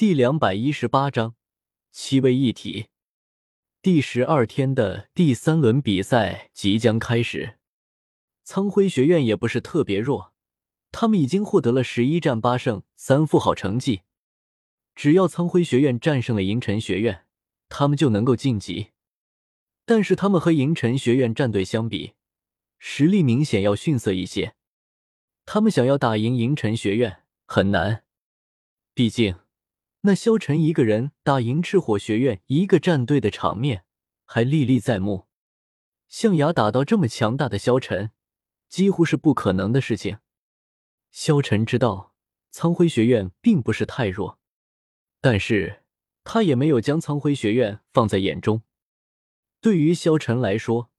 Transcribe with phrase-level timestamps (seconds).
[0.00, 1.34] 第两百一十八章
[1.92, 2.86] 七位一体。
[3.82, 7.58] 第十二天的第三轮比赛即将开始。
[8.42, 10.32] 苍辉学院也不是特别弱，
[10.90, 14.00] 他们已经获得了十一战八胜三负好成绩。
[14.94, 17.26] 只要苍辉学院战胜了银尘学院，
[17.68, 18.92] 他们就能够晋级。
[19.84, 22.14] 但是他们和银尘学院战队相比，
[22.78, 24.54] 实力明显要逊色一些。
[25.44, 28.04] 他们想要打赢银尘学院很难，
[28.94, 29.36] 毕竟
[30.02, 33.84] 那萧晨一个人打赢赤火学院一个战队的场面
[34.24, 35.26] 还历历在目。
[36.08, 38.10] 象牙打到这么强大的萧晨，
[38.68, 40.18] 几乎是不可能的事情。
[41.10, 42.14] 萧晨知道
[42.50, 44.38] 苍辉学院并不是太弱。
[45.20, 45.82] 但是
[46.24, 48.62] 他也没有将苍辉学院放在眼中。
[49.60, 50.90] 对于萧晨来说，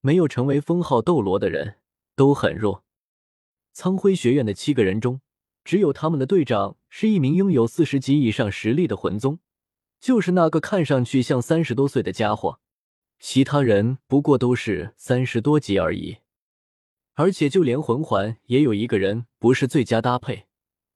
[0.00, 1.80] 没有成为封号斗罗的人
[2.14, 2.84] 都很弱。
[3.72, 5.20] 苍辉学院的七个人中，
[5.64, 9.38] 只有他们的队长是一名拥有四十级以上实力的魂宗，
[9.98, 12.60] 就是那个看上去像三十多岁的家伙。
[13.18, 16.18] 其他人不过都是三十多级而已。
[17.14, 20.46] 而且就连魂环也有一个人不是最佳搭配，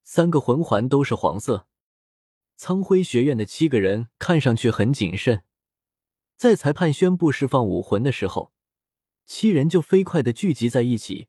[0.02, 1.66] 三个魂环都是黄色。
[2.56, 5.44] 苍辉学院的七个人看上去很谨慎，
[6.36, 8.52] 在裁判宣布释放武魂的时候，
[9.24, 11.28] 七人就飞快的聚集在一起。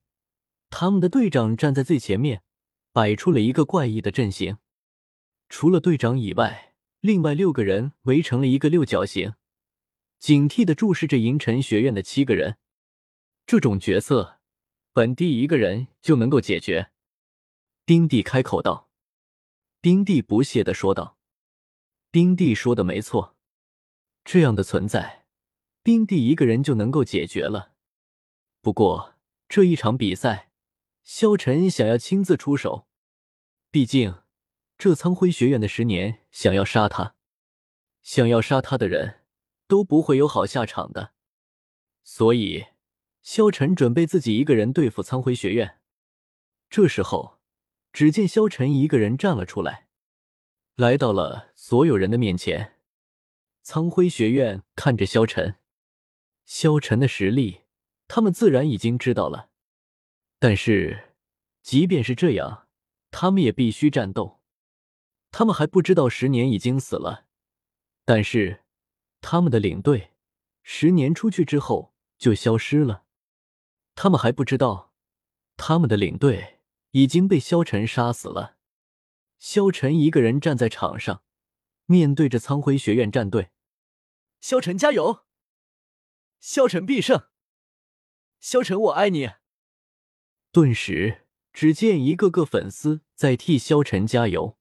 [0.72, 2.42] 他们的队长站在最前面，
[3.00, 4.58] 摆出了一个怪异的阵型。
[5.48, 9.36] 除了队长以外，另外六个人围成了一个六角形，
[10.20, 12.58] 警惕的注视着银尘学院的七个人。
[13.46, 14.42] 这种角色，
[14.92, 16.92] 本地一个人就能够解决。
[17.86, 18.90] 丁地开口道。
[19.82, 21.18] 丁地不屑的说道。
[22.12, 23.38] 冰帝说的没错，
[24.26, 25.26] 这样的存在，
[25.82, 27.72] 冰帝一个人就能够解决了。
[28.60, 29.16] 不过
[29.48, 30.52] 这一场比赛，
[31.06, 32.88] 萧晨想要亲自出手，
[33.72, 34.24] 毕竟
[34.78, 37.16] 这苍辉学院的十年想要杀他，
[38.02, 39.22] 想要杀他的人
[39.68, 41.14] 都不会有好下场的。
[42.04, 42.66] 所以，
[43.22, 45.80] 萧晨准备自己一个人对付苍辉学院。
[46.68, 47.40] 这时候，
[47.94, 49.88] 只见萧晨一个人站了出来。
[50.76, 52.80] 来到了所有人的面前，
[53.62, 55.58] 苍辉学院看着萧晨，
[56.46, 57.66] 萧晨的实力，
[58.08, 59.52] 他们自然已经知道了。
[60.40, 61.14] 但是，
[61.62, 62.69] 即便是这样，
[63.12, 64.42] 他们也必须战斗。
[65.32, 67.28] 他们还不知道十年已经死了，
[68.06, 68.64] 但是
[69.22, 70.14] 他们的领队
[70.64, 73.06] 十年出去之后就消失了。
[73.96, 74.94] 他们还不知道，
[75.58, 76.62] 他们的领队
[76.92, 78.58] 已经被萧晨杀死了。
[79.38, 81.24] 萧晨一个人站在场上，
[81.86, 83.52] 面对着苍辉学院战队。
[84.42, 85.26] 萧晨加油！
[86.40, 87.28] 萧晨必胜！
[88.40, 89.32] 萧晨我爱你！
[90.52, 91.28] 顿时，
[91.60, 94.58] 只见一个个粉丝在替萧晨加油。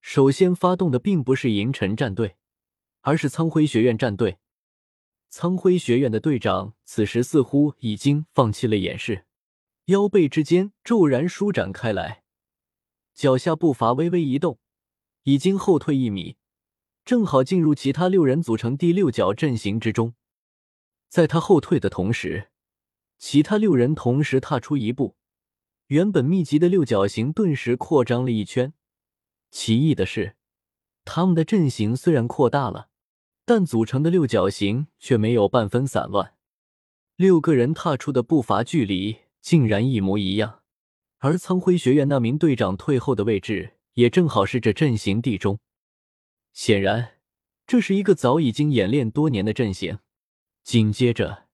[0.00, 2.36] 首先发动的并不是银尘战队，
[3.00, 4.38] 而是苍辉学院战队。
[5.28, 9.26] 苍辉学院的队长此时似乎已经放弃了掩饰，
[9.86, 12.22] 腰背之间骤然舒展开来。
[13.12, 14.60] 脚下步伐微微一动，
[15.24, 16.36] 已经后退一米，
[17.04, 20.14] 正好进入其他六人组成第六角阵型之中。
[21.08, 22.52] 在他后退的同时，
[23.18, 25.16] 其他六人同时踏出一步，
[25.94, 28.72] 原本密集的六角形顿时扩张了一圈。
[29.52, 30.34] 奇异的是，
[31.04, 32.88] 他们的阵型虽然扩大了，
[33.44, 36.34] 但组成的六角形却没有半分散乱。
[37.14, 40.62] 六个人踏出的步伐距离竟然一模一样。
[41.18, 45.60] 而苍辉学院那名队长退后的位置也正好是这阵型地中，
[46.52, 47.18] 显然
[47.68, 50.00] 这是一个早已经演练多年的阵型。
[50.64, 51.46] 紧接着，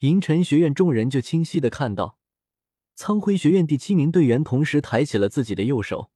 [0.00, 2.18] 银尘学院众人就清晰的看到，
[3.02, 6.10] 苍辉学院第七名队员同时抬起了自己的右手。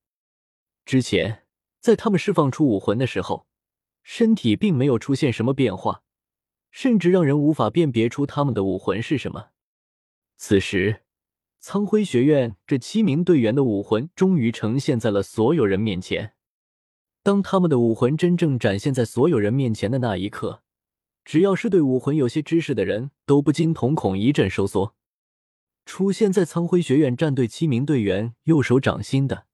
[0.85, 1.45] 之前
[1.81, 3.47] 在他们释放出武魂的时候，
[4.03, 6.03] 身体并没有出现什么变化，
[6.71, 9.47] 甚至让人无法辨别出他们的武魂是什么。
[10.37, 11.01] 此时。
[11.59, 16.35] 苍辉学院这七名队员的武魂终于呈现在了所有人面前。
[17.23, 20.63] 当他们的武魂真正展现在所有人面前的那一刻，
[21.25, 24.95] 只要是对武魂有些知识的人都不禁瞳孔一阵收缩。
[25.85, 29.47] 出现在苍辉学院战队七名队员右手掌心的，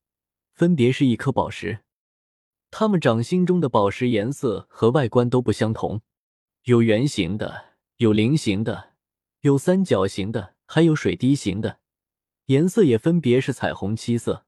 [0.52, 1.80] 分别是一颗宝石。
[2.70, 6.02] 他们掌心中的宝石颜色和外观都不相同，
[6.64, 8.92] 有圆形的，有菱形的，
[9.40, 11.80] 有三角形的，还有水滴形的。
[12.46, 14.44] 颜色也分别是彩虹七色，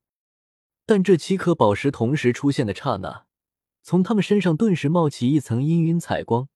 [0.87, 3.27] 但这七颗宝石同时出现的刹那，
[3.83, 6.49] 从他们身上顿时冒起一层氤氲彩光，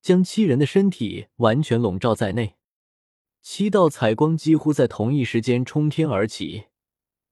[0.00, 2.56] 将七人的身体完全笼罩在内。
[3.42, 6.66] 七道彩光几乎在同一时间冲天而起，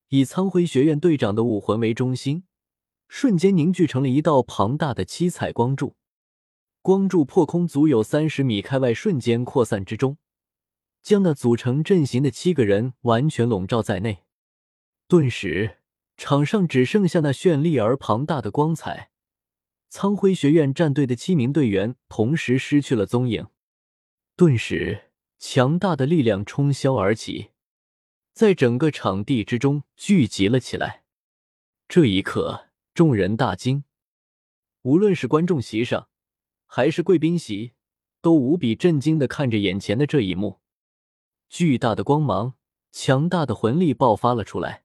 [0.08, 2.42] 以苍辉学院队长的武魂为中心，
[3.06, 5.94] 瞬间凝聚成了一道庞大的七彩光柱。
[6.82, 10.18] 光柱破空足有三十米开外，瞬间扩散之中，
[11.00, 14.24] 将那组成阵型的七个人完全笼罩在内。
[15.06, 15.78] 顿时，
[16.16, 19.10] 场上只剩下那绚丽而庞大的光彩。
[19.88, 23.46] 苍辉学院战队的七名队员同时失去了踪影。
[24.36, 25.09] 顿时，
[25.40, 27.52] 强大的力量冲霄而起，
[28.34, 31.02] 在整个场地之中聚集了起来。
[31.88, 33.84] 这一刻，众人大惊，
[34.82, 36.10] 无论是观众席上，
[36.66, 37.72] 还是贵宾席，
[38.20, 40.60] 都无比震惊的看着眼前的这一幕。
[41.48, 42.54] 巨大的光芒，
[42.92, 44.84] 强大的魂力爆发了出来，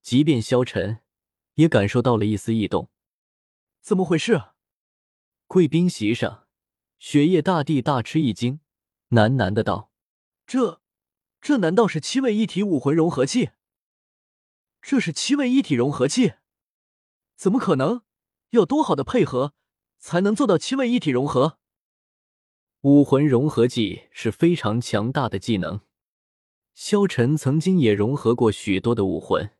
[0.00, 1.00] 即便萧晨
[1.54, 2.90] 也感受到了一丝异动。
[3.80, 4.40] 怎么回事？
[5.48, 6.46] 贵宾席上，
[7.00, 8.60] 雪夜大帝大吃一惊，
[9.14, 9.90] 喃喃的道
[10.46, 10.82] ：“这，
[11.40, 13.50] 这难道是七位一体武魂融合技？
[14.82, 16.34] 这是七位一体融合技？
[17.36, 18.02] 怎么可能？
[18.50, 19.54] 要多好的配合，
[19.98, 21.58] 才能做到七位一体融合？
[22.82, 25.80] 武魂融合技是非常强大的技能。
[26.74, 29.50] 萧晨曾经也融合过许多的武魂，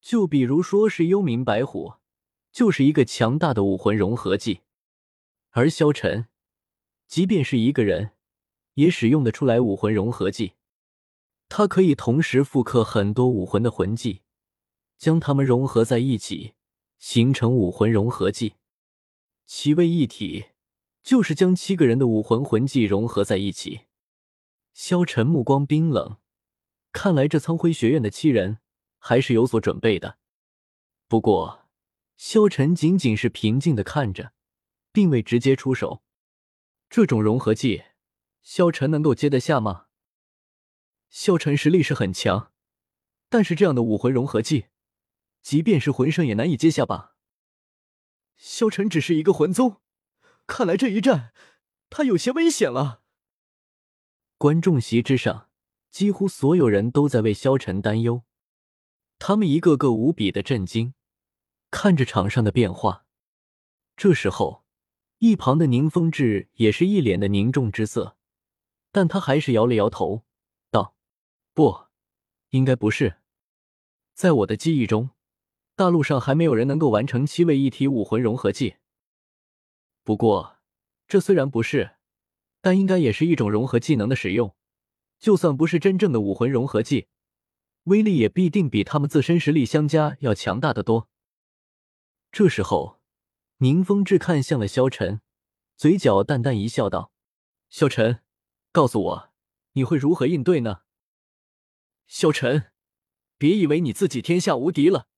[0.00, 1.94] 就比如说是幽冥白虎。”
[2.52, 4.60] 就是一个强大的武魂融合技，
[5.52, 6.28] 而萧晨，
[7.06, 8.12] 即便是一个人，
[8.74, 10.54] 也使用得出来武魂融合技。
[11.48, 14.22] 它可以同时复刻很多武魂的魂技，
[14.96, 16.54] 将它们融合在一起，
[16.98, 18.54] 形成武魂融合技。
[19.46, 20.46] 七位一体，
[21.02, 23.82] 就是将七个人的武魂魂技融合在一起。
[24.72, 26.16] 萧晨目光冰冷，
[26.92, 28.58] 看来这苍辉学院的七人
[28.98, 30.18] 还是有所准备的。
[31.08, 31.60] 不过。
[32.14, 34.32] 萧晨仅仅是平静的看着，
[34.92, 36.04] 并未直接出手。
[36.88, 37.82] 这种融合技，
[38.42, 39.86] 萧晨能够接得下吗？
[41.08, 42.52] 萧晨实力是很强，
[43.28, 44.66] 但是这样的武魂融合技，
[45.40, 47.14] 即便是魂圣也难以接下吧？
[48.36, 49.80] 萧晨只是一个魂宗，
[50.46, 51.32] 看来这一战
[51.88, 53.02] 他有些危险了。
[54.36, 55.48] 观众席之上，
[55.90, 58.24] 几乎所有人都在为萧晨担忧，
[59.18, 60.94] 他们一个个无比的震惊。
[61.70, 63.06] 看着场上的变化，
[63.96, 64.64] 这时候，
[65.18, 68.16] 一旁的宁风致也是一脸的凝重之色，
[68.92, 70.22] 但他还是摇了摇头，
[70.70, 70.94] 道
[71.54, 71.86] ：“不，
[72.50, 73.16] 应该不是。
[74.14, 75.10] 在我的记忆中，
[75.74, 78.76] 大陆上还没有人能够完成七位一体武魂融合技。
[80.04, 80.58] 不过，
[81.08, 81.96] 这虽然不是，
[82.60, 84.54] 但应该也是一种融合技能的使用。
[85.18, 87.06] 就算不是真正的武魂融合技，
[87.84, 91.08] 威力也必定比他们自身实力相加要强大的多。”
[92.30, 93.00] 这时候，
[93.58, 95.22] 宁风致看向了萧晨，
[95.76, 97.12] 嘴角淡淡一笑，道
[97.70, 98.22] ：“萧晨，
[98.72, 99.30] 告诉我，
[99.72, 100.82] 你会如何应对呢？”
[102.08, 102.72] 萧晨，
[103.38, 105.08] 别以为你自己天下无敌了，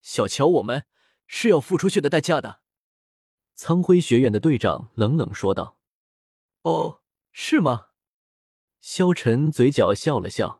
[0.00, 0.86] 小瞧我们
[1.26, 2.62] 是要付出血的代价的。”
[3.54, 5.76] 苍辉学院的队长冷冷说道。
[6.62, 7.02] “哦，
[7.32, 7.88] 是吗？”
[8.80, 10.59] 萧晨嘴角笑了笑。